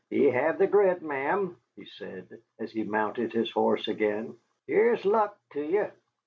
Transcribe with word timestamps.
"Ye 0.09 0.23
have 0.31 0.57
the 0.57 0.65
grit, 0.65 1.03
ma'am," 1.03 1.57
he 1.75 1.85
said, 1.85 2.41
as 2.57 2.71
he 2.71 2.81
mounted 2.81 3.33
his 3.33 3.51
horse 3.51 3.87
again. 3.87 4.35
"Here's 4.65 5.05
luck 5.05 5.37
to 5.51 5.61
ye!" 5.63 5.83